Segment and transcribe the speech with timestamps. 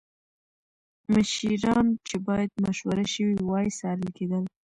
[1.13, 4.43] مشیران چې باید مشوره شوې وای څارل کېدل